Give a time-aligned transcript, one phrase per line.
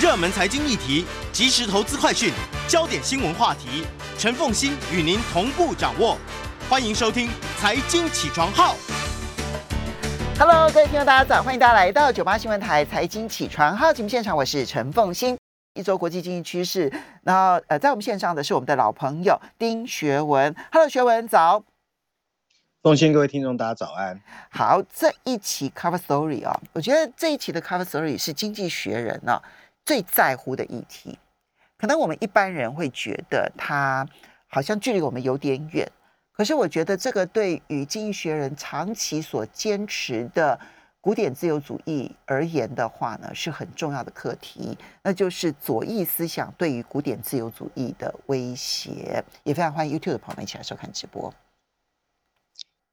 [0.00, 2.32] 热门财经议题、即时投资快讯、
[2.66, 3.84] 焦点新闻话题，
[4.16, 6.16] 陈凤欣与您同步掌握。
[6.70, 7.28] 欢迎收听
[7.58, 8.74] 《财经起床号》。
[10.38, 15.36] Hello，各位听众，大家早，欢迎大家来到九八新闻台财经起床号节目现场，我是陈凤欣。
[15.74, 16.90] 一周国际经济趋势，
[17.22, 20.56] 然后呃，在我们线上的是我们的老朋友丁学文。
[20.72, 21.62] Hello，学文早。
[22.82, 24.18] 奉献各位听众，大家早安。
[24.48, 29.38] 好，这一期 Cover Story 啊、我觉得这一期的 Cover Story 是《经济学人》呢
[29.90, 31.18] 最在乎的议题。
[31.76, 34.06] 可能我们一般人会觉得它
[34.46, 35.90] 好像距离我们有点远，
[36.30, 40.56] 可是我觉得这个对于《经济学人》长期所坚持的
[41.00, 49.24] 古典自由主义而言的话呢，是很重要的课题，那就是左翼思想对于古典自由主义的威胁。
[49.42, 51.34] 也非常欢迎 YouTube 的朋友们一起来收看直播。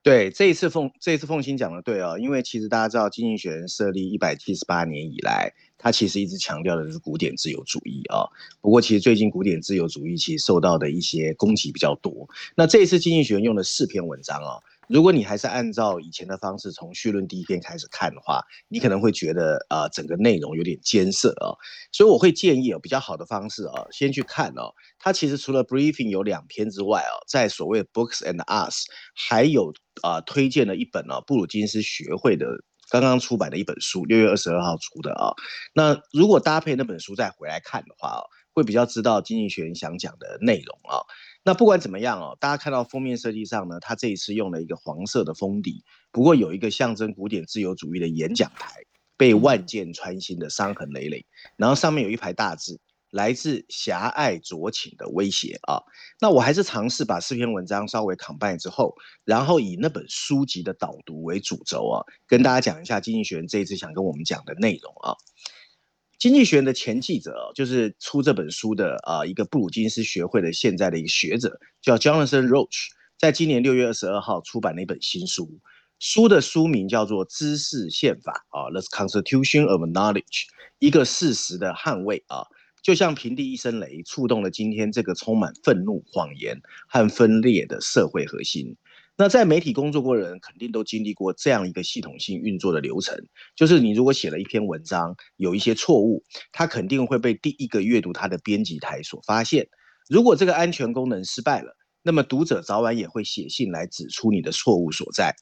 [0.08, 8.24] 对，这一次凤这一次凤欣讲的对哦，因为其实大家知道，经济学人设立一百七十八年以来，他其实一直强调的是古典自由主义啊、
[8.62, 12.30] 不过其实最近古典自由主义其实受到的一些攻击比较多。
[12.56, 21.52] 那这一次经济学人用了四篇文章哦，如果你还是按照以前的方式从序论第一篇开始看的话，你可能会觉得呃整个内容有点艰涩啊、
[21.92, 24.72] 所以我会建议哦比较好的方式啊，先去看哦。
[24.98, 32.46] 它其实除了 briefing 有两篇之外哦，在所谓 books and us 还有啊、推荐了一本哦布鲁金斯学会的
[32.90, 35.34] 刚刚出版的一本书，六月二十二号出的啊、
[35.74, 41.04] 那如果搭配那本书再回来看的话哦，会比较知道经济学人想讲的内容啊、
[41.48, 45.82] 那不管怎么样哦，大家看到封面设计上呢，它这一次用了一个黄色的封底，
[46.12, 48.74] 不过有一个象征古典自由主义的演讲台，
[49.16, 52.82] 被万箭穿心的伤痕累累，然后上面有一排大字。
[53.12, 55.80] 来自狭隘酌情的威胁啊！
[56.20, 65.16] 那我还是尝试把四篇文章稍微 combine 之后，然后以那本书籍的导读为主轴啊，跟大家讲一下经济学人这一次想跟我们讲的内容啊。
[66.20, 72.88] 经济学的前记者就是出这本书的啊、一个布鲁金斯学会的现在的一个学者，叫 Jonathan Roach，
[73.20, 75.60] 在今年六月二十二号出版了一本新书，
[76.00, 80.24] 书的书名叫做《知识宪法》啊，《The Constitution of Knowledge》，
[80.80, 82.46] 一个事实的捍卫啊。
[82.82, 88.78] 就像平地一声雷，触动了今天这个充满愤怒、谎言和分裂的社会核心。
[89.20, 93.18] 那在媒体工作过的人，肯定都经历过这样一个系统性运作的流程，
[93.56, 99.68] 就是你如果写了一篇文章，有一些错误，它肯定会被第一个阅读它的编辑台所发现。
[100.08, 105.34] 如果这个安全功能失败了，那么读者早晚也会写信来指出你的错误所在。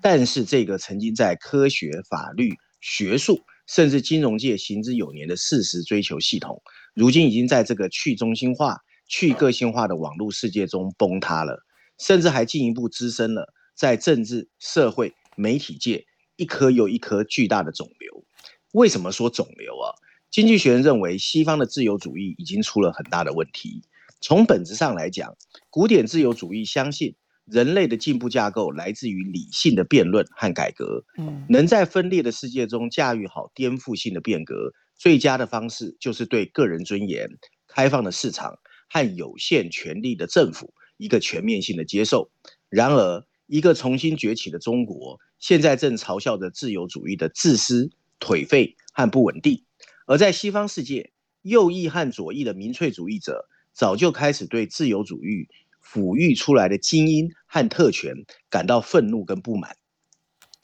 [0.00, 6.62] 但是这个曾经在科学、法律、学术甚至金融界行之有年的事实追求系统，
[6.94, 8.78] 如今已经在这个去中心化、
[9.08, 11.65] 去个性化的网络世界中崩塌了，
[11.98, 16.04] 甚至还进一步滋生了在政治、社会、媒体界
[16.36, 18.24] 一颗又一颗巨大的肿瘤。
[18.72, 19.94] 为什么说肿瘤啊？
[20.30, 23.82] 经济学人认为，西方的自由主义已经出了很大的问题。
[24.20, 25.36] 从本质上来讲，
[25.70, 27.14] 古典自由主义相信
[27.44, 37.30] 人类的进步架构来自于理性的辩论和改革，嗯能在分裂的世界中驾驭好颠覆性的变革，最佳的方式就是对个人尊严、
[37.68, 38.58] 开放的市场
[38.90, 42.30] 和有限权力的政府一个全面性的接受。
[42.68, 49.64] 然而，一个重新崛起的中国，现在正嘲笑着自由主义的自私、颓废和不稳定。
[50.06, 51.12] 而在西方世界，
[51.42, 55.48] 右翼和左翼的民粹主义者早就开始对自由主义
[55.84, 58.14] 抚育出来的精英和特权
[58.50, 59.76] 感到愤怒跟不满。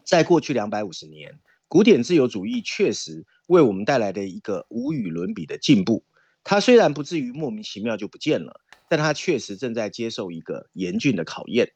[0.05, 1.39] 在过去两百五十年，
[1.69, 6.05] 古典自由主义确实为我们带来的一个无与伦比的进步。
[6.45, 8.61] 它虽然不至于莫名其妙就不见了，
[8.93, 11.67] 但他确实正在接受一个严峻的考验。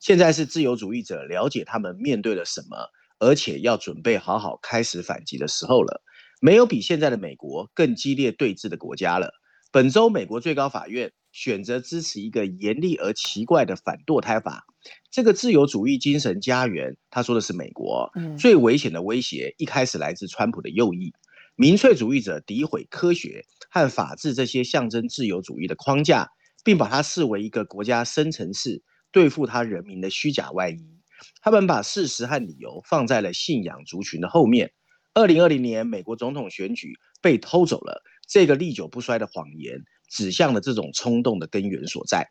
[0.00, 2.76] 现在是自由主义者了解他们面对了什么，
[3.20, 6.02] 而且要准备好好开始反击的时候了。
[6.40, 9.30] 没有比现在的美国更激烈对峙的国家了。
[9.70, 14.64] 本周，美国最高法院选择支持一个严厉而奇怪的反堕胎法。
[15.12, 21.12] 这个自由主义精神家园，他说的是美国嗯最危险的威胁，一开始来自川普的右翼。
[21.54, 26.28] 民粹主义者诋毁科学和法治这些象征自由主义的框架，
[26.64, 28.82] 并把它视为一个国家深层次
[29.12, 30.84] 对付他人民的虚假外衣。
[31.40, 34.72] 他们把事实和理由放在了信仰族群的后面。
[35.12, 39.78] 二零二零年美国总统选举被偷走了，这个历久不衰的谎言
[40.08, 42.28] 指向了这种冲动的根源所在。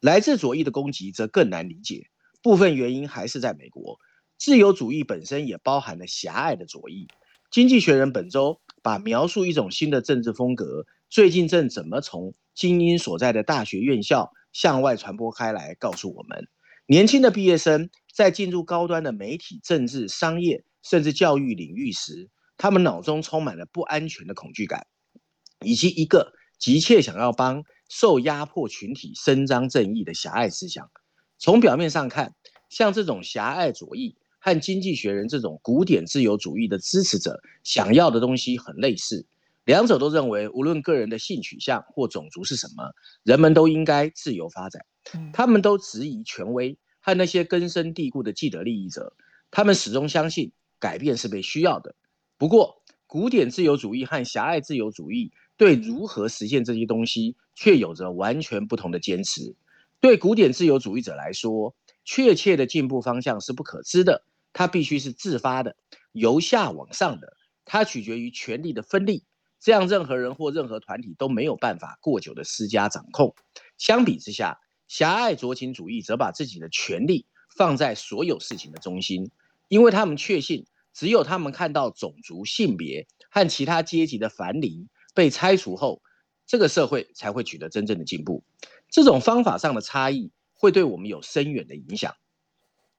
[0.00, 2.06] 来自左翼的攻击则更难理解，
[2.42, 3.98] 部分原因还是在美国。
[4.38, 7.06] 自由主义本身也包含了狭隘的左翼。
[7.50, 16.46] 经济学人本周把描述一种新的政治风格，最近正怎么从精英所在的大学院校向外传播开来，告诉我们，
[16.86, 24.86] 年轻的毕业生在进入高端的媒体、政治、商业甚至教育领域时，他们脑中充满了不安全的恐惧感。
[25.64, 30.90] 以及一个急切想要帮受压迫群体伸张正义的狭隘思想。
[31.38, 32.34] 从表面上看，
[32.68, 39.24] 像这种狭隘左翼和经济学人这种古典自由主义的支持者想要的东西很类似。
[39.64, 42.92] 两者都认为，无论个人的性取向或种族是什么，
[43.22, 44.84] 人们都应该自由发展。
[45.32, 49.16] 他们都质疑权威和那些根深蒂固的既得利益者。
[49.50, 51.94] 他们始终相信改变是被需要的。
[52.38, 59.54] 不过，古典自由主义和狭隘自由主义对如何实现这些东西却有着完全不同的坚持。
[60.00, 65.76] 对古典自由主义者来说，确切的进步方向是不可知的，它必须是自发的，
[66.12, 69.24] 由下往上的，它取决于权力的分立。
[69.62, 73.36] 这样，任何人或任何团体都没有办法过久的施加掌控。
[73.78, 77.26] 相比之下，狭隘酌情主义则把自己的权利
[77.56, 79.30] 放在所有事情的中心，
[79.68, 86.02] 因为他们确信，只有他们看到种族、性别和其他阶级的樊篱被拆除后，
[86.44, 88.42] 这个社会才会取得真正的进步。
[88.90, 92.16] 这种方法上的差异会对我们有深远的影响。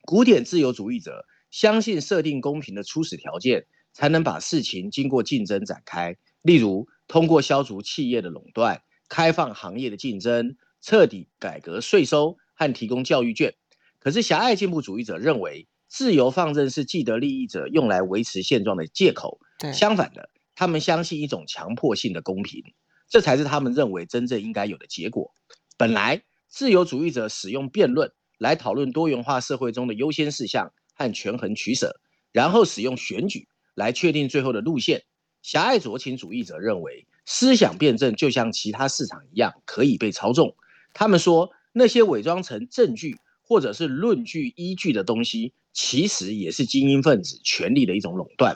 [0.05, 6.15] 古典自由主义者相信，设定公平的初始条件，才能把事情经过竞争展开。
[6.43, 13.55] 例如，通过消除企业的垄断、开放行业的竞争、彻底改革税收和提供教育券。
[13.99, 19.39] 可是，狭隘进步主义者认为，自由放任是既得利益者用来维持现状的借口。
[19.73, 22.61] 相反的，他们相信一种强迫性的公平，
[23.07, 25.31] 这才是他们认为真正应该有的结果。
[25.77, 32.01] 本来，自由主义者使用辩论来讨论多元化社会中的优先事项和权衡取舍，
[32.33, 35.03] 然后使用选举来确定最后的路线。
[35.43, 40.55] 狭隘酌情主义者认为，思想辩证就像其他市场一样可以被操纵。
[40.93, 48.55] 他们说，那些伪装成证据或者是论据依据的东西，其实也是精英分子权力的一种垄断。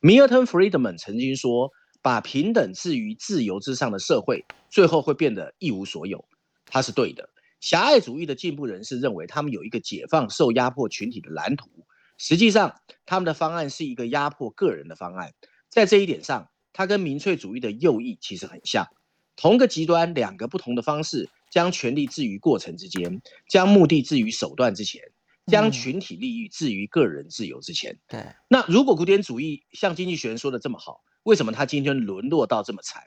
[0.00, 1.70] 米尔顿·弗里德曼曾经说
[2.00, 6.24] ：“把平等置于自由之上的社会，最后会变得一无所有。”
[6.64, 7.28] 他是对的。
[7.60, 11.68] 狭隘主义的进步人士认为，他们有一个解放受压迫群体的蓝图。
[12.16, 15.34] 实际上，他们的方案是一个压迫个人的方案。
[15.72, 18.86] 在这一点上，它跟民粹主义的右翼其实很像，
[19.36, 25.00] 同个极端，两个不同的方式，将权力置于过程之间，将目的置于手段之前，
[25.46, 27.98] 将群体利益置于个人自由之前。
[28.06, 33.04] 对，那如果古典主义像经济学人说的这么好，为什么他今天沦落到这么惨？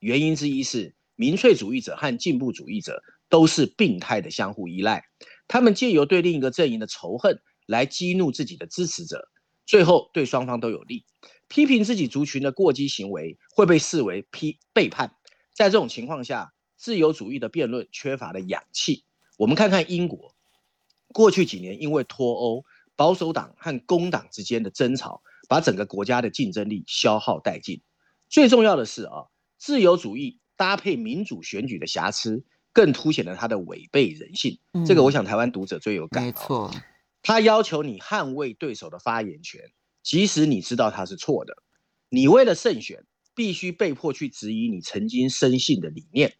[0.00, 5.04] 原因之一是民粹主义者和进步主义者都是病态的相互依赖，
[5.46, 9.28] 他们借由对另一个阵营的仇恨来激怒自己的支持者，
[9.66, 11.04] 最后对双方都有利。
[11.48, 15.14] 批评自己族群的过激行为会被视为批背叛，
[15.54, 19.04] 在这种情况下，自由主义的辩论缺乏了氧气。
[19.36, 20.34] 我们看看英国，
[21.08, 22.64] 过去几年因为脱欧，
[22.96, 27.80] 保守党和工党之间的争吵，把整个国家的竞争力消耗殆尽。
[28.28, 34.58] 最重要的是啊，自由主义搭配民主选举的瑕疵，更凸显了它的违背人性。
[34.86, 36.22] 这个我想台湾读者最有感。
[36.22, 36.70] 没错，
[37.22, 39.70] 他要求你捍卫对手的发言权。
[40.02, 41.62] 即使你知道他是错的，
[42.08, 43.04] 你为了胜选，
[43.34, 46.36] 必须被迫去质疑你曾经深信的理念。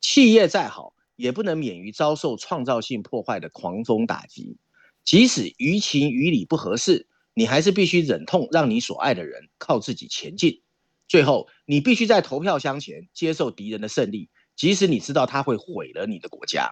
[0.00, 4.56] 企业再好，也不能免于遭受创造性破坏的狂风打击。
[5.04, 10.62] 即使于情于理不合适，你还是必须忍痛让你所爱的人靠自己前进。
[11.08, 16.70] 最后，你必须在投票箱前接受敌人的胜利，即使你知道他会毁了你的国家。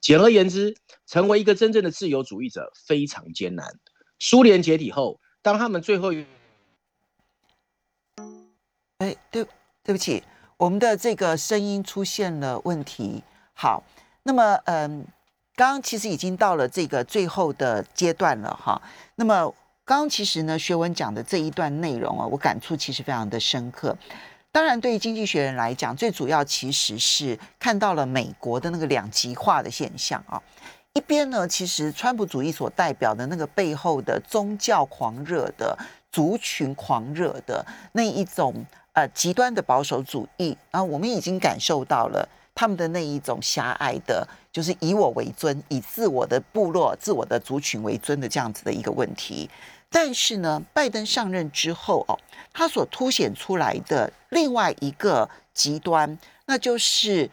[0.00, 0.76] 简而言之，
[1.06, 3.78] 成为一个真正的自由主义者非常艰难。
[4.18, 5.20] 苏联解体后。
[5.44, 6.10] 当他们最后，
[8.96, 9.46] 哎，对，
[9.82, 10.24] 对不起，
[10.56, 13.22] 我们的这个声音出现了问题。
[13.52, 13.84] 好，
[14.22, 15.06] 那么，嗯，
[15.54, 18.80] 刚刚其实已经到了这个最后的阶段了，哈。
[19.16, 23.94] 那么，刚刚其实呢，学文讲的这一段内容啊，我感触其实非常的深刻。
[24.50, 30.42] 当然，对于经济学人来讲，最主要其实是看到了美国的那个两极化的现象啊。
[30.96, 35.76] 一边呢，其实川普主义所代表的那个背后的宗教狂热的
[36.12, 49.50] 族群狂热的那一种呃极端的保守主义啊，我们已经感受到了他们的那一种狭隘的，就是以我为尊，以自我的部落、自我的族群为尊的这样子的一个问题。
[49.90, 52.16] 但是呢，拜登上任之后哦，
[52.52, 57.28] 他所凸显出来的另外一个极端，那就是。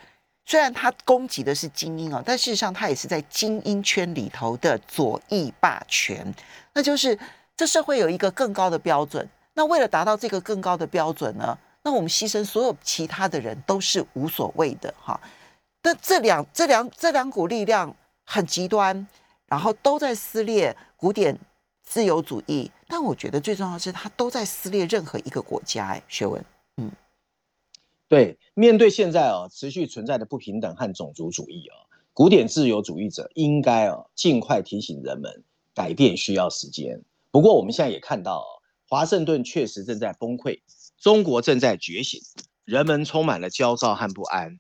[0.51, 6.27] 虽然他攻击的是精英啊，但事实上他也是在精英圈里头的左翼霸权。
[6.73, 7.17] 那就是
[7.55, 15.17] 这社会有一个更高的标准，那为了达到这个更高的标准呢，那我们牺牲所有其他的人都是无所谓的哈。
[15.83, 19.07] 那这两这两这两股力量很极端，
[19.45, 21.33] 然后都在撕裂古典
[21.81, 22.69] 自由主义。
[22.89, 25.87] 但我觉得最重要的是，它都在撕裂任何一个国家。
[25.87, 26.43] 哎，学文，
[26.75, 26.91] 嗯。
[28.11, 37.01] 对，面对现在哦持续存在的不平等和种族主义哦，古典自由主义者应该哦尽快提醒人们，改变需要时间。
[37.31, 38.43] 不过我们现在也看到，
[38.89, 40.59] 华盛顿确实正在崩溃，
[40.99, 42.19] 中国正在觉醒，
[42.65, 44.59] 人们充满了焦躁和不安。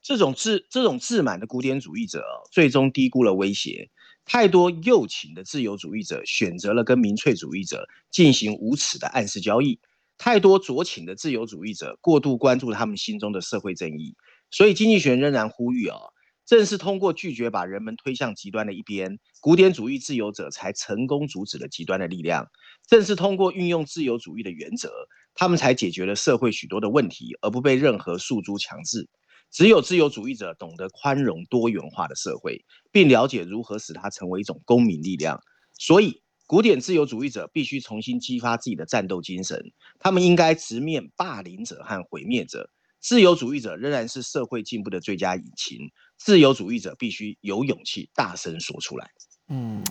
[0.00, 3.90] 这种自这种自满的古典主义者，最终低估了威胁。
[4.24, 9.80] 太多右倾的自由主义者选择了跟民粹主义者进行无耻的暗示交易。
[10.18, 14.14] 太多酌情的自由主义者过度关注他们心中的社会正义，
[14.50, 15.98] 所以经济学仍然呼吁啊，
[16.46, 22.46] 正是通过拒绝把人们推向极端的一边，古典主义自由者才成功阻止了极端的力量。
[22.86, 24.92] 正是通过运用自由主义的原则，
[25.34, 29.08] 他们才解决了社会许多的问题，而不被任何诉诸强制。
[29.50, 35.40] 只有自由主义者懂得宽容多元化的社会，并了解如何使它成为一种公民力量。
[35.78, 36.22] 所以。
[36.52, 39.58] 古典自由主义者必须重新激发自己的战斗精神，
[39.98, 42.68] 他们应该直面霸凌者和毁灭者。
[43.00, 45.78] 自由主义者仍然是社会进步的最佳引擎。
[46.18, 49.08] 自由主义者必须有勇气大声说出来。
[49.48, 49.82] 嗯，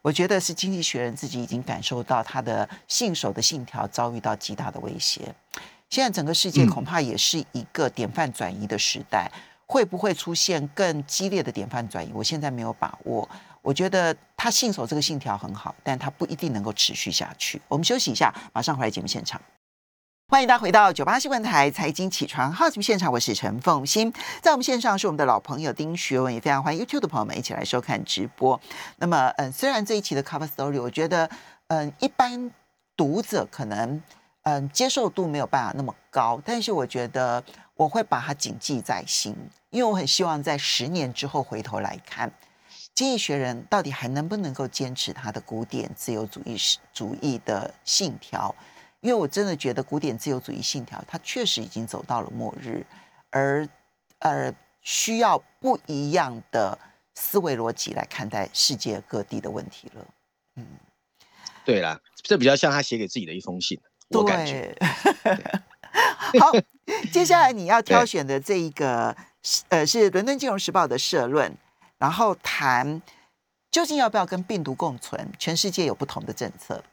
[0.00, 5.34] 我觉得是经济学人自己已经感受到他的信守的信条遭遇到极大的威胁。
[5.90, 9.30] 现在整个世界恐怕也是一个典范转移的时代，
[9.66, 12.10] 会不会出现更激烈的典范转移？
[12.14, 13.28] 我现在没有把握。
[13.66, 17.60] 我觉得他信守这个信条很好，但他不一定能够持续下去。
[17.66, 19.40] 我们休息一下，马上回来节目现场。
[20.28, 28.60] 欢迎大家回到九八新闻台财经起床号节目现场，我是陈凤欣，在我们线上是我们的老朋友丁学文，也非常欢迎 YouTube 的朋友们一起来收看直播。
[28.98, 31.28] 那么，嗯，虽然这一期的 Cover Story，我觉得，
[31.66, 32.48] 嗯，一般
[32.96, 34.00] 读者可能，
[34.44, 37.42] 嗯，接受度没有办法那么高，但是我觉得
[37.74, 39.34] 我会把它谨记在心，
[39.70, 42.32] 因为我很希望在十年之后回头来看。
[42.96, 46.56] 经济学人到底还能不能够坚持他的古典自由主义
[46.94, 48.52] 主义的信条？
[49.02, 52.86] 因为我真的觉得古典自由主义信条，它确实已经走到了末日，
[53.30, 53.68] 而
[54.18, 56.76] 而需要不一样的
[57.14, 60.06] 思维逻辑来看待世界各地的问题了。
[60.54, 60.66] 嗯，
[61.66, 64.74] 对啦，这比较像他写给自己的一封信，我感觉。
[66.40, 66.50] 好，
[67.12, 69.14] 接下来你要挑选的这一个，
[69.68, 71.54] 呃，是《伦敦金融时报》的社论。
[71.98, 73.00] 然后谈
[73.70, 75.32] 究竟要不要跟病毒共存？
[75.38, 76.84] 全世界有不同的政策。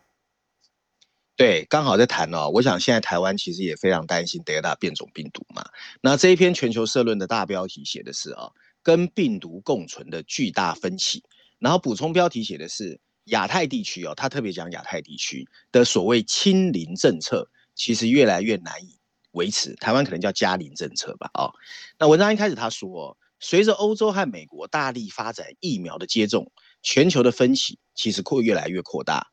[1.35, 2.49] 对，刚好在谈哦。
[2.53, 5.63] 我想现在台湾其实也非常担心德尔塔变种病毒嘛。
[6.01, 11.23] 那这一篇全球社论的大标题写的是啊，跟病毒共存的巨大分歧。
[11.59, 18.99] 然后补充标题写的是亚太地区哦，他特别讲亚太地区的所谓清零政策，其实越来越难以
[19.31, 19.73] 维持。
[19.75, 21.29] 台湾可能叫加零政策吧。
[21.33, 21.51] 哦，
[21.97, 23.17] 那文章一开始他说。
[23.43, 26.49] 随着欧洲和美国大力发展疫苗的接种，
[26.81, 29.27] 全球的分歧其实会越来越扩大。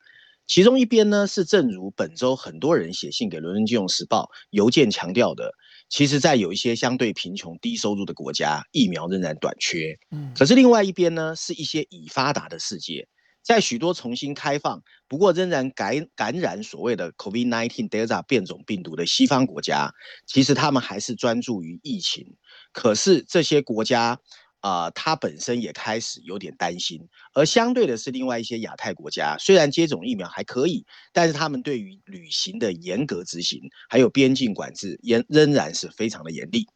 [0.48, 5.52] 其中一边呢，是正如本周很多人写信给《伦敦金融时报》邮件强调的，
[5.88, 9.96] 其实，在有一些相对贫穷、低收入的国家，疫苗仍然短缺。
[10.10, 13.06] 嗯，可是另外一边呢，是一些已发达的世界，
[13.44, 19.94] 在许多重新开放，不过仍然感感染所谓的 COVID-19 Delta 变种病毒的西方国家，
[20.26, 22.26] 其实他们还是专注于疫情。
[22.72, 24.18] 可是这些国家
[24.60, 27.00] 啊，它本身也开始有点担心。
[27.32, 36.66] 而相对的是，另外一些亚太国家，虽然接种疫苗还可以，但是他们对于旅行的严格执行，还有边境管制，仍仍然是非常的严厉。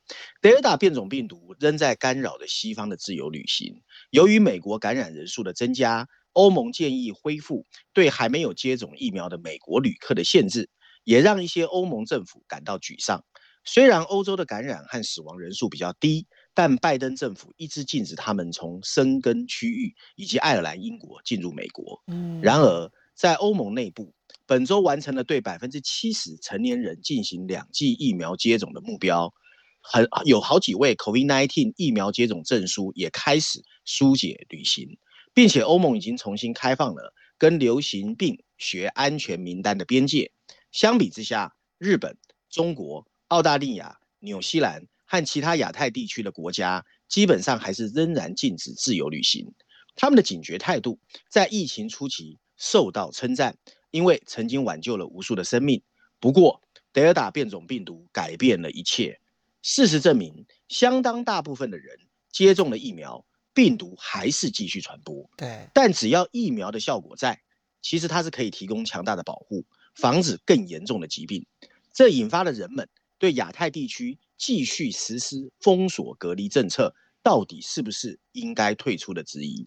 [0.40, 3.82] 德尔塔变种病毒仍在干扰着西方的自由旅行。
[4.10, 10.70] 由于美国感染人数的增加，欧盟建议恢复对还没有接种疫苗的美国旅客的限制，
[11.04, 13.22] 也让一些欧盟政府感到沮丧。
[13.64, 22.02] 虽然欧洲的感染和死亡人数比较低，但拜登政府一直禁止他们从生根区域以及爱尔兰、英国进入美国。
[22.06, 24.12] 嗯，然而在欧盟内部，
[24.44, 29.32] 本周完成了对百分之七十成年人进行两剂疫苗接种的目标，
[29.80, 34.98] 很有好几位 COVID-19 疫苗接种证书也开始疏解旅行，
[35.32, 40.30] 并且欧盟已经重新开放了跟流行病学安全名单的边界。
[40.70, 42.18] 相比之下，日本、
[42.50, 43.06] 中国。
[43.28, 49.52] 澳大利亚、纽西兰和其他亚太地区的国家，基本上还是仍然禁止自由旅行。
[49.96, 53.56] 他们的警觉态度在疫情初期受到称赞，
[53.90, 55.82] 因为曾经挽救了无数的生命。
[56.20, 56.62] 不过，
[56.92, 59.20] 德尔塔变种病毒改变了一切。
[59.62, 61.98] 事实证明，相当大部分的人
[62.30, 65.30] 接种了疫苗，病毒还是继续传播。
[65.36, 67.40] 对，但只要疫苗的效果在，
[67.80, 69.64] 其实它是可以提供强大的保护，
[69.94, 71.46] 防止更严重的疾病。
[71.92, 72.88] 这引发了人们。
[73.24, 79.66] 对亚太地区继续实施封锁隔离政策，到底是不是应该退出的质疑？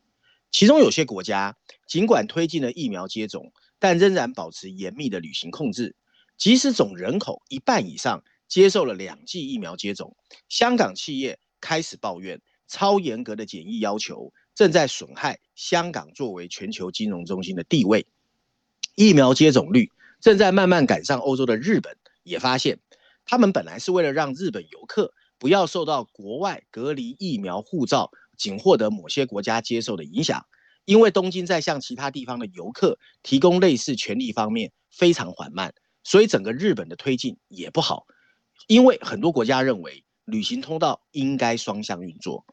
[0.52, 5.96] 其中有些国家尽管推进了疫苗接种，但仍然保持严密的旅行控制。
[6.38, 10.16] 即使总人口一半以上接受了两剂疫苗接种，
[10.48, 18.06] 香港企业开始抱怨超严格的检疫要求正在损害香港作为全球金融中心的地位。
[18.94, 22.78] 疫苗接种率正在慢慢赶上欧洲的日本，也发现
[23.28, 30.46] 他们本来是为了让日本游客不要受到国外隔离疫苗护照仅获得某些国家接受的影响，
[30.86, 38.08] 因为东京在向其他地方的游客提供类似权利方面非常缓慢，所以整个日本的推进也不好。
[38.68, 42.46] 因为很多国家认为旅行通道应该双向运作，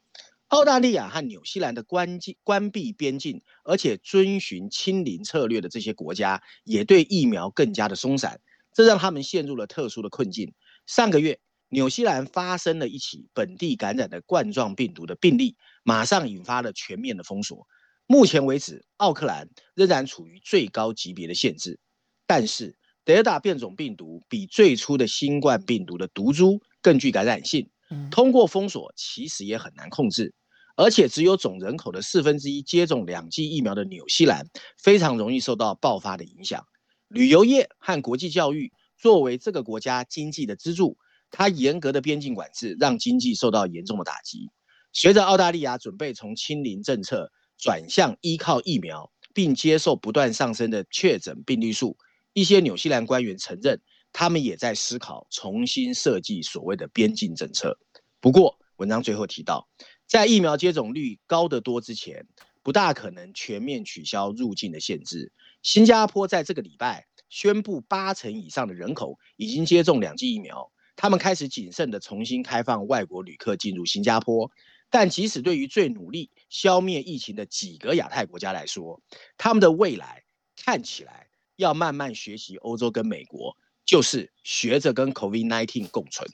[0.49, 8.41] 澳大利亚和纽西兰的关境关闭边境，而且遵循清零策略的这些国家，也对疫苗更加的松散，
[8.73, 10.53] 这让他们陷入了特殊的困境。
[10.87, 11.39] 上个月，
[11.69, 17.67] 纽西兰发生了一起本地感染的冠状病毒的病例，马上引发了全面的封锁。
[18.07, 21.79] 目前为止，奥克兰仍然处于最高级别的限制，
[22.27, 22.77] 但是。
[23.07, 27.69] 德尔塔变种病毒比最初的新冠病毒的毒株更具感染性，
[28.11, 30.33] 通过封锁其实也很难控制，
[30.75, 34.47] 而且只有总人口的四分之一接种两剂疫苗的纽西兰
[34.79, 36.65] 非常容易受到爆发的影响。
[37.09, 40.97] 旅游业和国际教育作为这个国家经济的支柱，
[41.31, 44.51] 它严格的边境管制让经济受到严重的打击。
[44.93, 51.97] 随着澳大利亚准备从清零政策转向依靠疫苗，并接受不断上升的确诊病例数。
[52.33, 53.81] 一些纽西兰官员承认，
[54.13, 57.79] 他们也在思考重新设计所谓的边境政策。
[58.21, 59.69] 不过，文章最后提到，
[60.07, 62.27] 在疫苗接种率高得多之前，
[62.63, 65.33] 不大可能全面取消入境的限制。
[65.63, 74.53] 新加坡在这个礼拜宣布，八成以上的人口已经接种两剂疫苗，他们开始谨慎地重新开放外国旅客进入新加坡。
[74.89, 79.01] 但即使对于最努力消灭疫情的几个亚太国家来说，
[79.37, 80.23] 他们的未来
[80.65, 81.27] 看起来。
[81.57, 86.29] 要慢慢学习欧洲跟美国，就是学着跟 COVID-19 共存。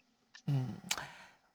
[0.46, 0.70] 嗯，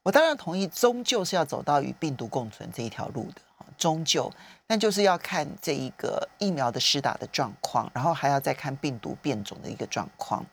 [0.04, 3.42] 我当然同意，终究是要走到与病毒共存这一条路的。
[3.76, 4.32] 终究，
[4.68, 10.46] 但就是要看这一个疫苗的施打的状况，然后还要再看病毒变种的一个状况。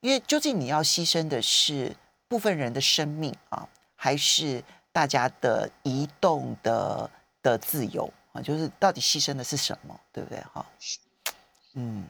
[0.00, 1.94] 因为究竟你要牺牲的是
[2.28, 7.10] 部分人的生命啊，还是大家的移动的
[7.42, 8.40] 的自由啊？
[8.40, 10.40] 就是到底牺牲的是什么，对不对？
[10.52, 10.64] 哈，
[11.74, 12.06] 嗯。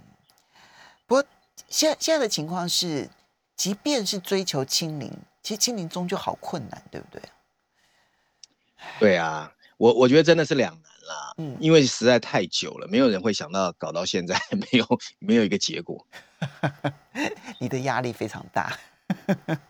[1.06, 1.24] 不过，
[1.68, 3.08] 现现在的情况是，
[3.54, 5.12] 即便是追求清零，
[5.42, 7.22] 其实清零终究好困难，对不对？
[8.98, 11.32] 对啊，我我觉得真的是两难啦。
[11.38, 14.86] 嗯，因为实在太久了，没有人会想到搞到现在 没有
[15.18, 16.06] 没有一个结果。
[17.58, 18.78] 你的压力非常大。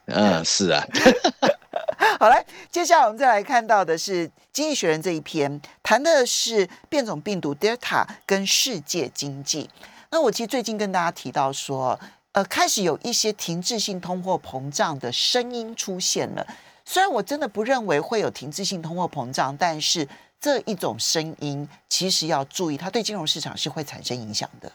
[0.06, 0.84] 嗯，是啊。
[2.18, 9.68] 好来，接下来我们再来看到的是《经济学人》这一篇，谈的是变种病毒 Delta 跟世界经济。
[10.10, 11.98] 那我其实最近跟大家提到说，
[12.32, 16.46] 呃，开始有一些停滞性通货膨胀的声音出现了。
[16.86, 20.08] 虽然我真的不认为会有停滞性通货膨胀，但是
[20.46, 24.70] 这一种声音其实要注意，它对金融市场是会产生影响的。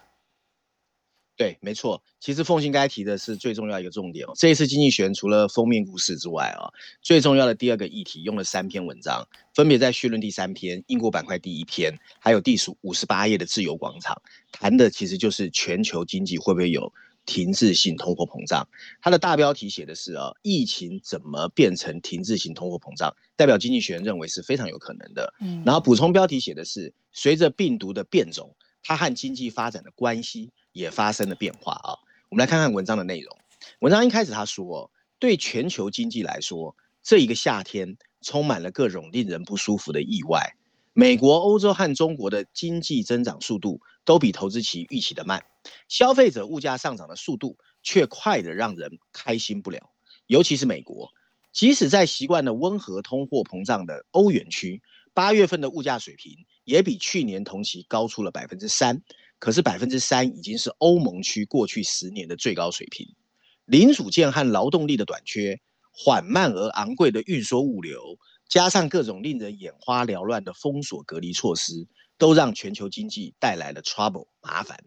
[1.38, 2.04] 对，没错。
[2.20, 4.34] 其实凤信该提的是最重要一个重点哦。
[4.36, 6.68] 这一次经济学除了封面故事之外啊，
[7.02, 16.92] 最重要的第二个议题用了三篇文章，分别在序论第三篇、英国板块第一篇，还有第十五十八页的自由广场，谈的其实就是全球经济会不会有
[17.26, 18.68] 停滞性通货膨胀。
[19.02, 23.16] 它的大标题写的是啊，疫情怎么变成停滞性通货膨胀？
[23.36, 25.34] 代表经济学人认为是非常有可能的。
[25.40, 30.52] 嗯，然后补充标题写的是，随着病毒的变种，它和经济发展的关系。
[30.74, 32.00] 也发生了变化啊！
[32.30, 33.38] 我们来看看文章的内容。
[33.80, 40.56] 文章一开始他说，对全球经济来说，这一个夏天充满了各种令人不舒服的意外。
[40.94, 45.46] 美国、欧洲和中国的经济增长速度都比投资期预期的慢，
[45.88, 49.90] 消费者物价上涨的速度却快得让人开心不了。
[50.28, 51.10] 尤其是美国，
[51.54, 54.82] 即使在习惯了温和通货膨胀的欧元区，
[55.14, 59.02] 八月份的物价水平也比去年同期高出了百分之三。
[59.40, 63.08] 可是百分之三已经是欧盟区过去十年的最高水平，
[63.66, 65.60] 零组件和劳动力的短缺，
[65.92, 68.20] 缓慢而昂贵的运输物流，
[68.52, 71.88] 加上各种令人眼花缭乱的封锁隔离措施，
[72.18, 74.78] 都让全球经济带来了 trouble 麻烦。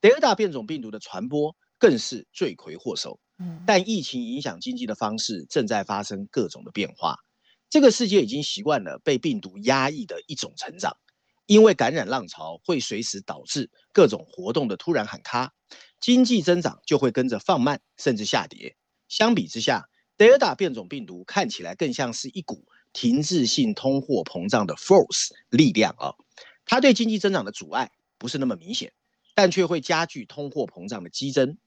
[0.00, 3.18] 德尔塔变种病毒的传播更是罪魁祸首。
[3.42, 7.16] 嗯但疫情影响经济的方式正在发生各种的变化。
[7.68, 10.96] 这个世界已经习惯了被病毒压抑的一种成长。
[11.46, 15.52] 因为感染浪潮会随时导致各种活动的突然喊卡，
[15.98, 18.76] 经济增长就会跟着放慢甚至下跌。
[19.08, 26.14] 相比之下，德尔塔变种病毒看起来更像是一股停滞性通货膨胀的 force 力量啊，
[26.64, 28.92] 它对经济增长的阻碍不是那么明显，
[29.34, 31.58] 但却会加剧通货膨胀的激增。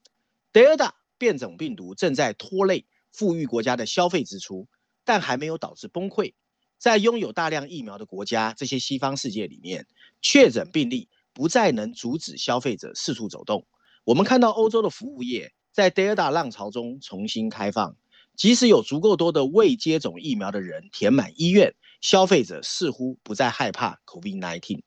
[0.52, 4.68] 德尔塔变种病毒正在拖累富裕国家的消费支出，
[5.04, 6.34] 但还没有导致崩溃。
[6.78, 9.88] 在拥有大量疫苗的国家，这些西方世界里面，
[10.22, 13.66] 确诊病例不再能阻止消费者四处走动。
[14.04, 17.96] 我们看到欧洲的服务业在 Delta 浪潮中重新开放，
[18.36, 24.82] 即使有足够多的未接种疫苗的人填满医院，消费者似乎不再害怕 COVID-19。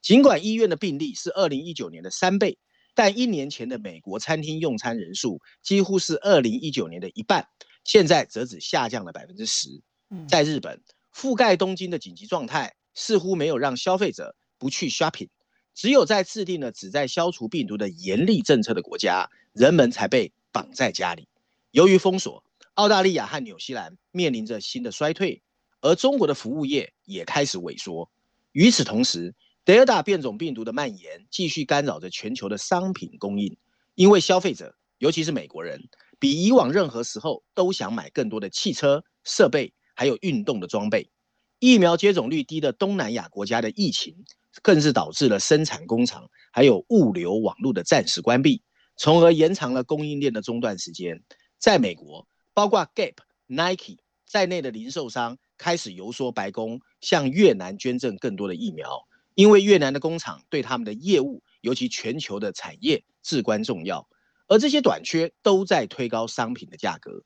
[0.00, 2.58] 尽管医院的病例是2019年的三倍，
[2.94, 7.48] 但一年前的美国餐厅用餐人数几乎是2019年的一半，
[7.84, 9.82] 现在则只下降了百分之十。
[10.28, 10.80] 在日本，
[11.12, 15.28] 覆盖东京的紧急状态似乎没有让消费者不去 shopping。
[15.74, 21.26] 只有在制定了旨在消除病毒的严厉政策的国家，人们才被绑在家里。
[21.72, 22.43] 由于封锁，
[22.74, 25.42] 澳大利亚和纽西兰面临着新的衰退，
[25.80, 28.10] 而中国的服务业也开始萎缩。
[28.52, 29.34] 与此同时，
[29.64, 33.56] 德尔塔变种病毒的蔓延继续干扰着全球的商品供应，
[33.94, 41.10] 因为消费者，尤其是美国人，比以往任何时候都想买更多的汽车设备，还有运动的装备。
[41.58, 44.24] 疫苗接种率低的东南亚国家的疫情。
[44.62, 48.62] 更是导致了生产工厂还有物流网络的暂时关闭，
[48.96, 51.20] 从而延长了供应链的中断时间。
[51.58, 64.08] 在美国，包括 Gap、Nike 在内的零售商开始游说白宫向越南捐赠更多的疫苗，因为越南的工厂对他们的业务，尤其全球的产业至关重要。
[64.46, 67.24] 而这些短缺都在推高商品的价格。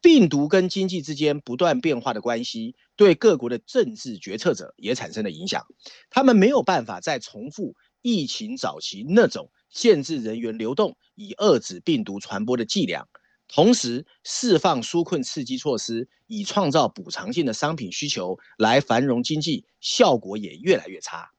[0.00, 5.64] 病毒跟经济之间不断变化的关系，对各国的政治决策者也产生了影响。
[6.10, 13.08] 他们没有办法再重复疫情早期那种限制人员流动以遏制病毒传播的伎俩，
[13.48, 21.30] 同时释放纾困刺激措施以创造补偿性的商品需求来繁荣经济，效果也越来越差。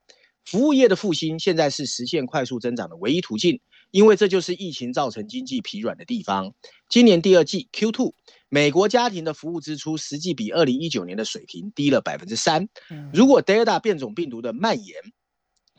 [0.44, 3.60] 服务业的复兴现在是实现快速增长的唯一途径，
[3.92, 6.54] 因为这就是疫情造成经济疲软的地方。
[6.88, 8.14] 今年第二季 Q2。
[8.48, 12.70] 美国家庭的服务支出实际比二零一九年的水平低了百分之三。
[13.12, 14.96] 如果 Delta 变种病毒的蔓延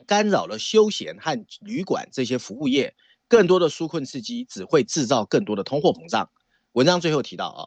[0.05, 2.93] 干扰了休闲和旅馆这些服务业，
[3.27, 6.29] 更多的纾困刺激只会制造更多的通货膨胀。
[6.71, 7.61] 文章最后提到啊，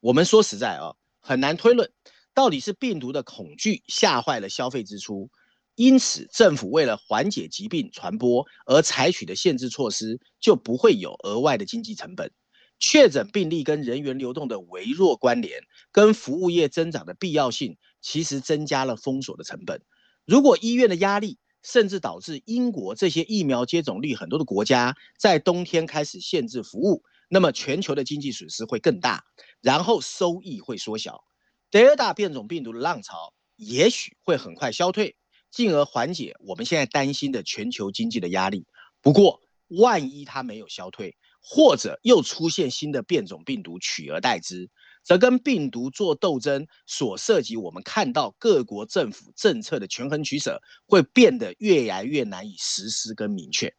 [0.00, 1.90] 我们说实在啊，很难推论
[2.34, 5.30] 到底是病毒的恐惧吓坏了消费支出，
[5.74, 12.32] 因此政府为了缓解疾病传播而采取的限制措施就不会有额外的经济成本。
[12.78, 19.82] 确诊病例跟人员流动的微弱关联，跟服务业增长的必要性，其实增加了封锁的成本。
[20.24, 29.24] 如果医院的压力，甚至导致英国这些疫苗接种率很多的国家在冬天开始限制服务，那么全球的经济损失会更大，
[29.60, 31.24] 然后收益会缩小。
[31.70, 35.16] 德尔塔变种病毒的浪潮也许会很快消退，
[35.50, 38.66] 进而缓解我们现在担心的全球经济的压力。
[39.00, 44.68] 不过，万一它没有消退，或者又出现新的变种病毒取而代之，
[45.02, 53.74] 则跟病毒做斗争所涉及，我们看到各国政府政策的权衡取舍会变得越来越难以实施跟明确。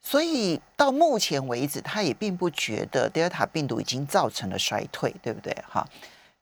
[0.00, 5.54] 所以到目前为止，他也并不觉得德尔塔病毒已经造成了衰退，对不对？
[5.68, 5.88] 哈，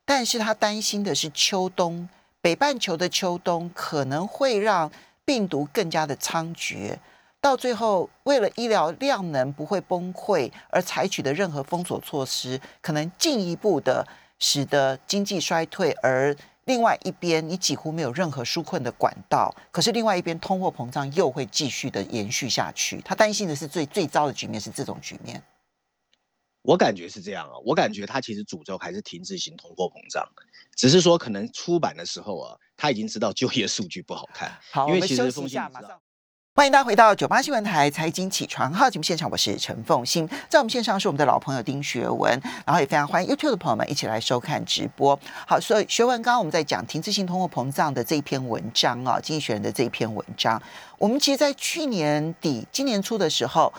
[0.07, 2.09] 但是他担心的是秋冬，
[2.41, 4.91] 北半球的秋冬可能会让
[5.27, 6.97] 病毒更加的猖獗。
[7.41, 14.07] 到最后，为了医疗量能不会崩溃而采取的任何封锁措施，可能进一步的
[14.39, 15.91] 使得经济衰退。
[16.03, 23.01] 而另外一边，你几乎没有任何纾困的管道，可是另外一边通货膨胀又会继续的延续下去。
[23.01, 25.43] 他担心的是最最糟的局面是这种局面。
[26.61, 30.29] 我感觉是这样啊，我感觉他其实主轴还是停滞型通货膨胀，
[30.77, 34.53] 只是说可能出版的时候啊，他已经知道就业数据不好看。
[34.71, 35.99] 好，我们休息一下，马上。
[36.61, 45.19] 欢迎大家回到九八新闻台财经起床号节目现场，我是陈凤欣，在我们线上是我们的老朋友丁学文，然后也非常欢迎 YouTube 的朋友们一起来收看直播。
[45.47, 50.61] 好，所以学文刚刚我们在讲停滞性通货膨胀的这一篇文章啊，经济学人的这一篇文章，
[50.99, 53.73] 我们其实，在去年底、今年初的时候，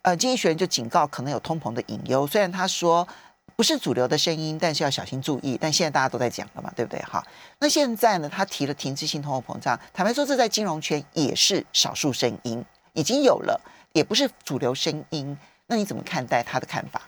[0.00, 3.06] 呃，经济学人就警告可能有通膨的隐忧，虽然他说。
[3.56, 5.58] 不是主流的声音，但是要小心注意。
[5.60, 7.00] 但现在大家都在讲了嘛，对不对？
[7.02, 7.24] 哈，
[7.58, 8.28] 那现在呢？
[8.28, 13.60] 他提了停滞性通货膨胀，坦白说，这在金融圈也是少数声音，已经有了，
[13.92, 15.36] 也不是主流声音。
[15.66, 17.02] 那你怎么看待他的看法？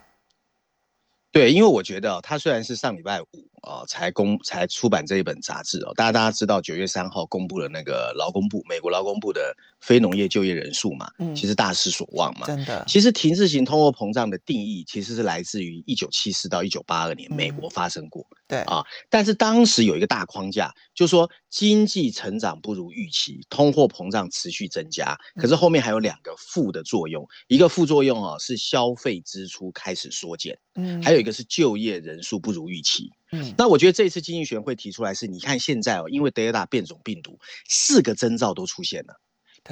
[1.32, 3.26] 对，因为我觉得他虽然是上礼拜五
[3.64, 12.84] 啊才公才出版这一本杂志哦，大家大家知道九月三号公布了那个劳工部美国劳工部的非农业就业人数嘛，嗯，其实大失所望嘛，真的。
[12.86, 25.16] 其实停滞型通货膨胀的定义其实是来自于一九七四到一九八二年美国发生过，对啊，但是当时有一个大框架，就说经济成长不如预期，通货膨胀持续增加。
[25.36, 33.10] 可是后面还有两个负的作用，一个副作用啊是消费支出开始缩减，嗯还有一个是就业人数不如预期。
[33.34, 33.54] 嗯。
[33.58, 39.20] 那我觉得这一次经济学会提出来是，你看现在哦，因为 Delta 变种病毒，四个征兆都出现了。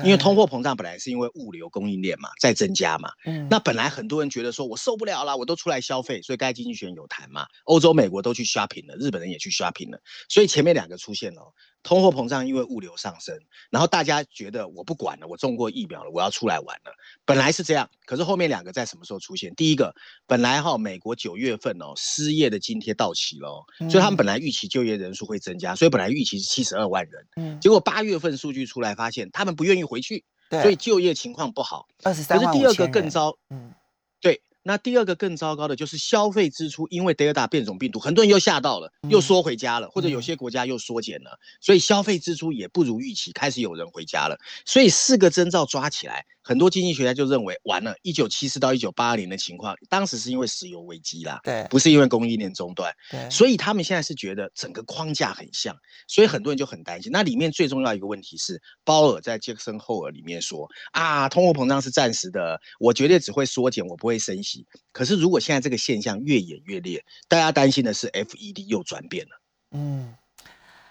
[0.02, 3.46] 因为通货膨胀本来是因为物流供应链嘛在增加嘛，嗯。
[3.50, 13.36] 那本来很多人觉得说我受不了了，我都出来消费，所以刚才经济学人有谈嘛，欧洲、美国都去 shopping 了，日本人也去 shopping 了，所以前面两个出现了哦，通货膨胀因为物流上升，
[13.70, 16.92] 然后大家觉得我不管了，我中过疫苗了，我要出来玩了，
[17.24, 19.54] 本来是这样，可是后面两个在什么时候出现？
[19.54, 19.94] 第一个，
[20.26, 30.24] 本来哈、美国九月份哦失业的津贴到期了、哦，所以他们本来预期就业人数会增加，所以本来预期是七十二万人，嗯结果八月份数据出来发现他们不愿意回去。
[30.60, 31.88] 所以就业情况不好。
[32.02, 33.72] 二十三万可是第二个更糟，嗯
[34.20, 44.38] 对，那第二个更糟糕的就是消费支出，因为 Delta 变种病毒，很多人又吓到了，又嗯缩回家了，或者有嗯些国家又缩减了，所以消费支出也不如预期，开始有人回家了。
[44.64, 52.94] 所以四个征兆抓起来，很多经济学家就认为，完了，一九七四到一九八零的情况，当时是因为石油危机啦，对不是因为供应链中断。
[53.10, 57.10] 对，所以他们现在是觉得整个框架很像，所以很多人就很担心。
[57.10, 64.51] 那里面最重要一个问题是，鲍尔在杰克森霍尔里面说啊，通货膨胀是暂时的，我绝对只会缩减，我不会升息。
[64.92, 69.40] 可是如果现在这个现象越演越烈，大家担心的是 FED 又转变了。
[69.72, 70.14] 嗯，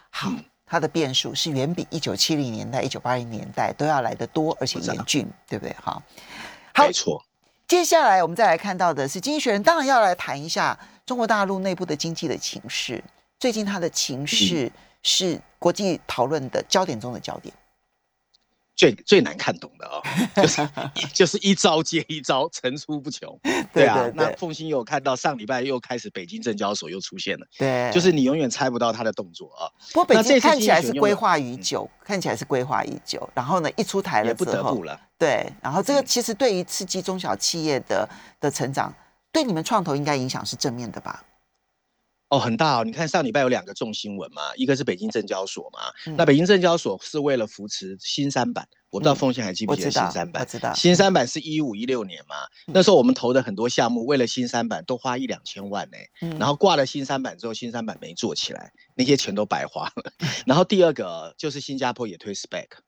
[0.09, 5.73] 好嗯，它的变数是远比一九七零年代、一九八零年代都要来得多，而且严峻，对不对？
[5.73, 6.01] 哈，
[6.73, 7.23] 好没，错，
[7.67, 13.03] 接下来我们再来看到的是《经济学人》，当然要来谈一下中国大陆内部的经济的情势。
[13.39, 14.71] 最近它的情势嗯
[15.03, 17.53] 是国际讨论的焦点中的焦点。
[18.75, 20.01] 最最难看懂的哦，
[20.41, 20.61] 就是
[20.95, 23.39] 一就是一招接一招，层出不穷。
[23.73, 29.69] 对啊，对对那凤欣有看到上礼拜又开始北京证交所又出现了，对，就是你永远猜不到他的动作啊。
[29.93, 33.29] 不过北京看起来是规划已嗯久，看起来是规划已久。
[33.33, 34.99] 然后呢，一出台了也不得不，了。
[35.17, 38.07] 对，然后这个嗯其实对于刺激中小企业的
[38.39, 38.93] 的成长，
[39.31, 41.23] 对你们创投应该影响是正面的吧？
[42.31, 42.83] 哦，很大哦！
[42.85, 50.41] 你看上礼拜有两个重新闻嘛，一个是北京证交所嘛，嗯那北京证交所是为了扶持新三板，我不知道嗯凤仙还记不记得新三板？
[50.41, 52.35] 我知道新三板是一五一六年嘛，
[52.67, 60.13] 嗯那时候我们投的很多项目，为了新三板都花一两千万呢、嗯然后挂了新三板之后，新三板没做起来，那些钱都白花了。
[60.47, 62.81] 然后第二个就是新加坡也推 SPAC，OK，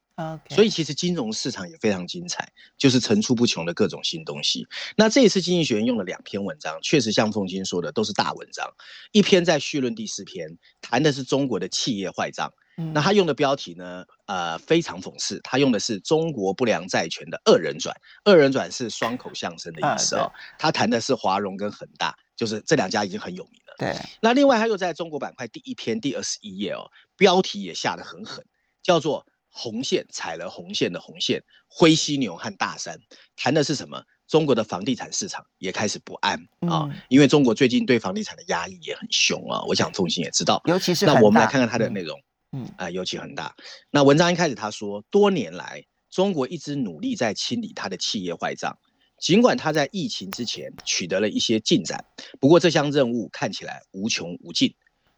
[0.50, 2.48] 所以其实金融市场也非常精彩，
[2.78, 4.68] 就是层出不穷的各种新东西。
[4.96, 8.72] 那这一次经济学院用了两篇文章，确实像凤金说的都是大文章。
[9.12, 12.52] 一篇在序论第四篇，谈的是中国的企业坏账。
[12.76, 17.96] 嗯那他用的标题呢，呃，非常讽刺，他用的是中国不良债权的二人转。
[18.24, 20.32] 二人转是双口相声的意思哦。
[20.58, 23.76] 他谈的是华融跟恒大，就是这两家已经很有名了。
[23.78, 28.44] 对，那另外他又在中国板块第一篇第二十一页哦，标题也下得很狠，
[28.82, 33.00] 叫做“红线踩了红线的红线”，灰犀牛和大山
[33.38, 34.04] 谈的是什么？
[34.26, 39.62] 中国的房地产市场也开始不安啊、嗯因为中国最近对房地产的压力也很凶啊。
[39.68, 40.60] 我想凤心也知道。
[40.66, 42.20] 尤其是那我们来看看它的嗯内容，
[42.54, 43.54] 嗯啊、尤其很大。
[43.92, 48.76] 那文章一开始他说，多年来中国一直努力在清理它的企业坏账，
[49.20, 52.04] 尽管它在疫情之前取得了一些进展，
[52.40, 54.74] 不过这项任务看起来无穷无尽。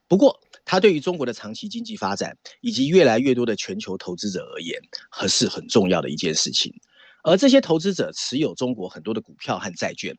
[0.07, 6.73] 不过，它对于中国的长期经济发展以及越来越多的全球投资者而言，还是很重要的一件事情。
[7.23, 10.15] 而这些投资者持有中国很多的股票和债券，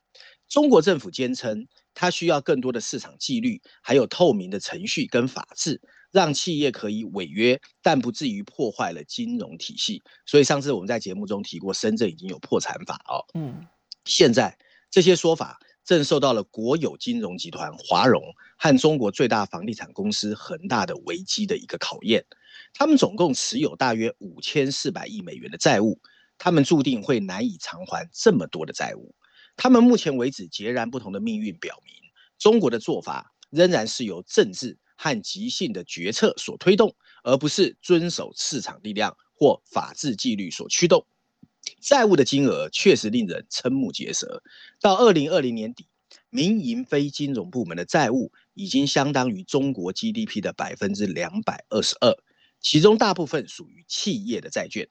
[0.48, 10.02] 中国政府坚称，它需要更多的市场纪律，还有透明的程序跟法治，让企业可以违约，但不至于破坏了金融体系。
[10.26, 13.22] 所以上次我们在节目中提过，深圳已经有破产法哦。
[13.34, 13.64] 嗯
[14.04, 14.56] 现在
[14.90, 18.20] 这些说法正受到了国有金融集团华融
[18.58, 22.26] 和中国最大房地产公司恒大的危机的一个考验。
[22.74, 26.00] 他们总共持有大约五千四百亿美元的债务，
[26.36, 29.14] 他们注定会难以偿还这么多的债务。
[29.56, 31.94] 他们目前为止截然不同的命运表明，
[32.36, 41.06] 中国的做法仍然是由政治和即兴的决策所推动，而不是遵守市场力量或法治纪律所驱动。
[41.80, 44.42] 债务的金额确实令人瞠目结舌。
[44.80, 45.86] 到二零二零年底，
[46.30, 52.14] 民营非金融部门的债务已经相当于中国 GDP 的百分之两百二十二，
[52.60, 54.88] 其中大部分属于企业的债券。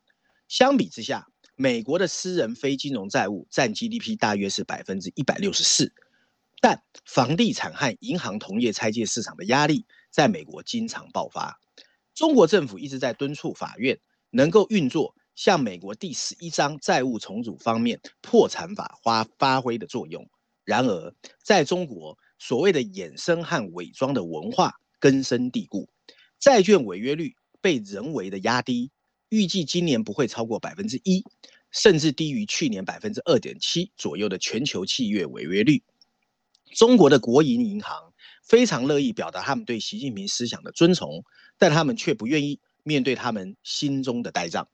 [0.47, 5.93] 相比之下，美国的私人非金融债务占 GDP 大约是百分之一百六十四，
[6.61, 11.59] 但房地产和银行同业拆借市场的压力在美国经常爆发。
[12.13, 20.27] 中国政府一直在敦促法院能够运作像美国第十一章债务重组方面破产法发发挥的作用。
[20.63, 25.87] 然而，在中国，所谓的衍生和伪装的文化根深蒂固，
[26.39, 28.91] 债券违约率被人为的压低，
[29.29, 31.23] 预计今年不会超过百分之一，
[31.69, 35.83] 甚至低于去年百分之二点七左右的全球企业违约率。
[36.73, 41.23] 中国的国营银行非常乐意表达他们对习近平思想的尊崇，
[41.57, 44.67] 但他们却不愿意面对他们心中的呆账。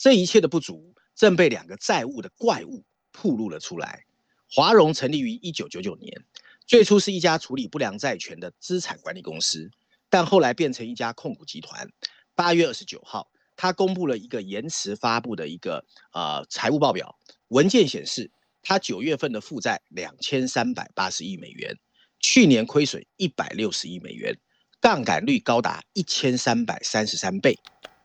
[0.00, 4.06] 这一切的不足，正被两个债务的怪物暴露了出来。
[4.50, 6.24] 华融成立于一九九九年，
[6.66, 9.70] 最初是一家处理不良债权的资产管理公司，
[10.08, 11.86] 但后来变成一家控股集团。
[12.34, 15.84] 八月二十九号，他公布了一个延迟发布的一个
[16.14, 18.30] 呃财务报表，文件显示。
[18.62, 21.78] 它九月份的负债两千三百八十亿美元，
[22.18, 24.38] 去年亏损一百六十亿美元，
[24.82, 27.58] 杠杆率高达一千三百三十三倍。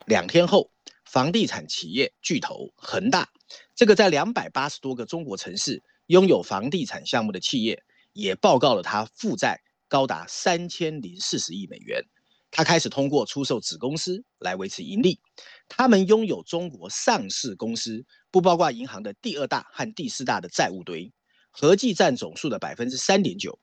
[0.05, 0.71] 两天后，
[1.15, 3.30] 房地产企业巨头恒大，
[3.73, 12.04] 这个在两百八十多个中国城市拥有房地产项目的企业，也报告了它负债高达三千零四十亿美元。
[12.51, 15.21] 他开始通过出售子公司来维持盈利。
[15.69, 21.13] 他们拥有中国上市公司，不包括银行的第二大和第四大的债务堆，
[21.49, 23.58] 合计占总数的百分之三点九。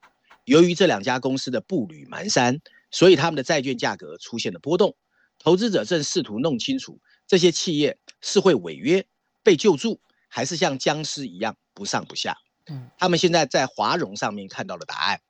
[0.46, 2.60] 由于这两家公司的步履蹒跚，
[2.90, 4.96] 所以他们的债券价格出现了波动。
[5.38, 7.00] 投资者正试图弄清楚
[7.32, 9.06] 这些企业是会违约
[9.42, 12.36] 被救助，还是像僵尸一样不上不下。
[12.66, 15.22] 嗯，他们现在在华融上面看到了答案。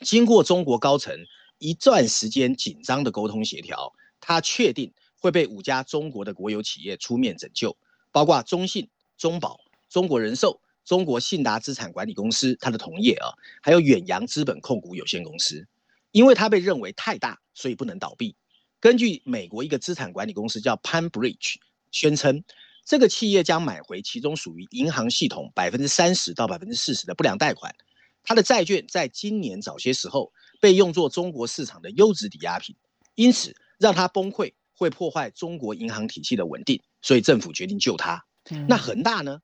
[0.00, 1.12] 经过中国高层。
[1.58, 7.76] 一段时间紧张的沟通协调，他确定会被五家中国的国有企业出面拯救，
[8.12, 15.66] 包括中信、中保、中国人寿、中国信达资产管理公司，它的同业啊，还有远洋资本控股有限公司，
[16.10, 18.36] 因为它被认为太大，所以不能倒闭。
[18.84, 21.54] 根据美国一个资产管理公司叫 Pan Bridge
[21.90, 22.44] 宣称，
[22.84, 27.74] 这个企业将买回其中属于银行系统百分之三十到百分之四十的不良贷款，
[28.22, 30.30] 它的债券在今年早些时候。
[30.60, 32.74] 被用作中国市场的优质抵押品，
[33.16, 38.24] 因此让它崩溃会破坏中国银行体系的稳定，所以政府决定救它。
[38.66, 39.40] 那恒大呢？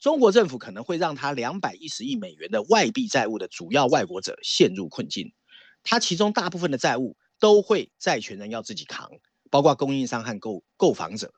[0.00, 5.34] 中国政府可能会让它两百一十亿美元的外币债务的主要外国者陷入困境，
[5.82, 9.10] 它其中大部分的债务都会债权人要自己扛，
[9.50, 11.34] 包括供应商和购购房者，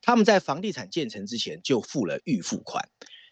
[0.00, 2.88] 他们在房地产建成之前就付了预付款，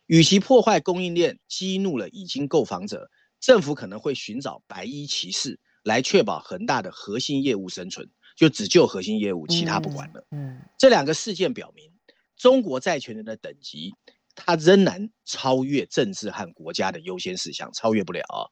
[0.07, 3.09] 与其破坏供应链，激怒了已经购房者。
[3.39, 10.27] 政府可能会寻找白衣骑士来确保恒大的核心业务生存，就只救核心业务，其他不管了。
[10.33, 11.93] 嗯，这两个事件表明，
[12.37, 13.95] 中国债权人的等级，
[14.35, 18.51] 它仍然超越政治和国家的优先事项，超越不了。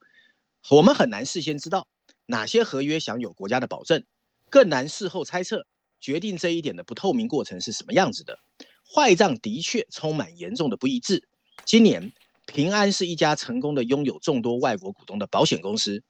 [0.71, 1.85] 我们很难事先知道
[2.25, 4.03] 哪些合约享有国家的保证，
[4.49, 5.67] 更难事后猜测
[5.99, 8.39] 决定这一点的不透明过程是什么样子的。
[8.93, 11.27] 坏账的确充满严重的不一致。
[11.65, 12.13] 今年。
[12.47, 16.03] 平安是一家成功的拥有众多外国股东的保险公司，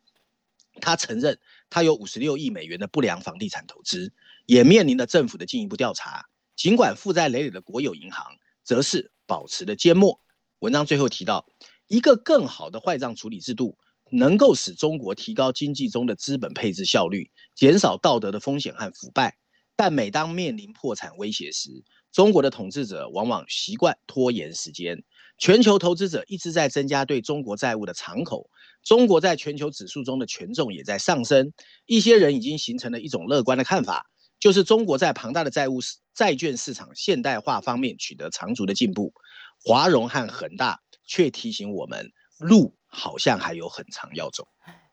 [0.81, 4.11] 他承认他有五十六亿美元的不良房地产投资，
[4.45, 6.25] 也面临了政府的进一步调查。
[6.57, 10.19] 尽管负债累累的国有银行则是保持了缄默。
[10.59, 11.47] 文章最后提到，
[11.87, 13.77] 一个更好的坏账处理制度
[14.11, 19.37] 能够使中国提高经济中的资本配置效率，减少道德的风险和腐败。
[19.75, 21.69] 但每当面临破产威胁时，
[22.11, 25.03] 中国的统治者往往习惯拖延时间。
[25.37, 28.49] 全球投资者一直在增加对中国债务的敞口，
[28.83, 31.51] 中国在全球指数中的权重也在上升。
[31.85, 34.05] 一些人已经形成了一种乐观的看法，
[34.39, 35.79] 就是中国在庞大的债务
[36.13, 39.13] 债券市场现代化方面取得长足的进步。
[39.61, 44.47] 华融和恒大却提醒我们，路好像还有很长要走。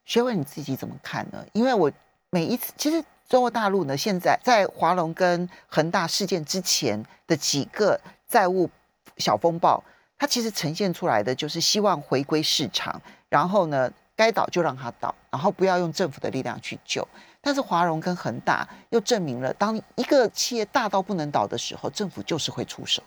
[0.05, 1.45] 学伟你自己怎么看呢？
[1.53, 1.91] 因为我
[2.31, 8.69] 每一次，其实中国大陆呢，现在在华融跟恒大事件之前的几个债务
[9.19, 9.83] 小风暴。
[10.19, 17.07] 它其实呈现出来的就是希望回归市场，然后呢，该倒就让它倒，然后不要用政府的力量去救。
[17.41, 23.03] 但是华融跟恒大又证明了，当一个企业大到不能倒的时候，政府就是会出手。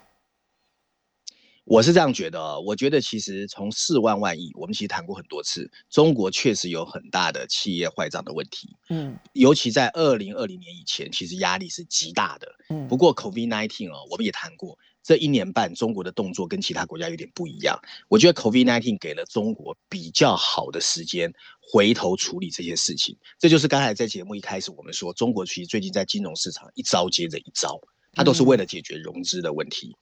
[1.65, 8.75] 我是这样觉得，我觉得其实从四万万亿，我们其实谈过很多次，中国确实有很大的企业坏账的问题。
[8.89, 12.47] 嗯，尤其在二零二零年以前，其实压力是极大的。
[12.69, 14.77] 嗯，不过 COVID nineteen 哦，我们也谈过。
[15.01, 17.79] 这一年半，中国的动作跟其他国家有点不一样。
[18.09, 21.31] 我觉得 COVID nineteen 给了中国比较好的时间
[21.61, 23.15] 回头处理这些事情。
[23.39, 27.79] 这就是刚才在节目一开始我们说，中国其实最近在金融市场一招接着一招。
[28.15, 29.95] 它都是为了解决融资的问题，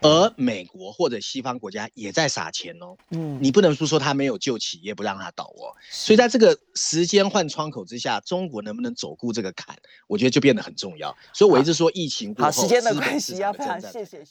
[0.00, 2.96] 而美国或者西方国家也在撒钱哦。
[3.10, 5.74] 嗯，你不能说说他没有救企业不让他倒哦。
[5.90, 11.16] 所以在这个时间换窗口之下，中国能不能走过这个坎，我觉得就变得很重要。
[11.32, 14.24] 所以我一直说疫情过后，时间的关系要非常谢谢。